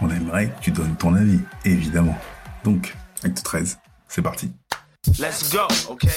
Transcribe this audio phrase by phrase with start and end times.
[0.00, 2.18] on aimerait que tu donnes ton avis, évidemment.
[2.64, 4.52] Donc, acte 13, c'est parti.
[5.18, 6.08] Let's go, okay?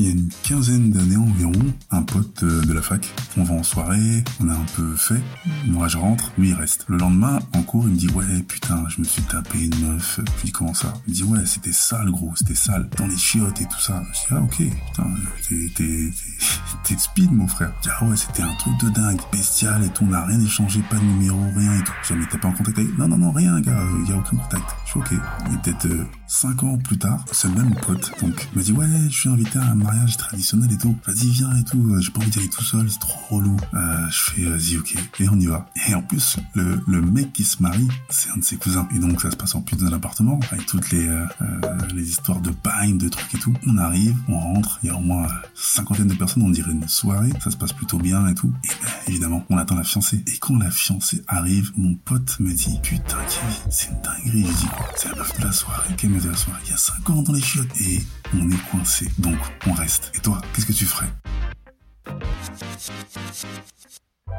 [0.00, 1.52] Il y a une quinzaine d'années environ,
[1.90, 3.04] un pote euh, de la fac,
[3.36, 5.20] on va en soirée, on a un peu fait,
[5.66, 6.84] moi je rentre, lui il reste.
[6.86, 10.20] Le lendemain, en cours, il me dit ouais putain, je me suis tapé une meuf,
[10.36, 13.60] puis comment ça Il me dit ouais c'était sale gros, c'était sale, dans les chiottes
[13.60, 14.00] et tout ça.
[14.12, 15.06] Je dis ah ok, putain,
[15.74, 17.72] t'es- speed mon frère.
[17.82, 20.40] Je dis ah ouais c'était un truc de dingue, bestial et tout, on n'a rien
[20.40, 21.92] échangé, pas de numéro, rien et tout.
[22.04, 24.36] Je t'es pas en contact avec Non non non rien gars, il y a aucun
[24.36, 24.64] contact.
[24.84, 25.12] Je suis ok.
[25.12, 25.88] Et peut-être
[26.28, 29.64] 5 ans plus tard, ce même pote donc me dit ouais je suis invité à
[29.72, 29.74] un
[30.16, 30.96] traditionnel et tout.
[31.06, 31.78] Vas-y viens et tout.
[31.90, 33.56] Euh, J'ai pas envie d'y aller tout seul, c'est trop relou.
[33.74, 35.68] Euh, je fais vas-y ok et on y va.
[35.88, 38.88] Et en plus le, le mec qui se marie, c'est un de ses cousins.
[38.94, 42.08] Et donc ça se passe en plus dans l'appartement avec toutes les euh, euh, les
[42.08, 43.54] histoires de bain, de trucs et tout.
[43.66, 46.72] On arrive, on rentre, il y a au moins euh, cinquantaine de personnes, on dirait
[46.72, 47.30] une soirée.
[47.42, 48.52] Ça se passe plutôt bien et tout.
[48.64, 50.22] Et ben, évidemment, on attend la fiancée.
[50.26, 54.46] Et quand la fiancée arrive, mon pote me dit putain Kevin, c'est une dinguerie.
[54.46, 55.94] Je dis C'est la meuf de la soirée.
[55.96, 57.80] Quelle meuf de la soirée Il y a 5 ans dans les chiottes.
[57.80, 58.02] Et
[58.34, 59.10] on est coincé.
[59.18, 60.10] Donc on reste.
[60.14, 61.06] Et toi, qu'est-ce que tu ferais?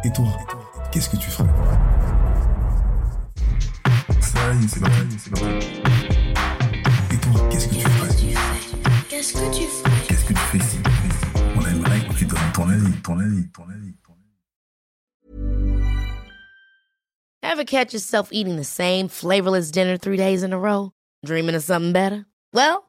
[0.04, 0.28] Et toi,
[0.92, 1.48] qu'est-ce que tu ferais?
[4.22, 5.46] Ça y est, c'est parti, c'est parti.
[7.12, 8.10] Et toi, qu'est-ce que tu ferais?
[9.10, 10.78] Qu'est-ce que tu fais Qu'est-ce que tu fais ici?
[11.56, 15.40] On aimerait que tu donnes ton avis, ton avis, ton avis, ton avis.
[17.44, 20.92] Ever catch yourself eating the same flavorless dinner three days in a row?
[21.26, 22.26] Dreaming of something better?
[22.54, 22.89] Well,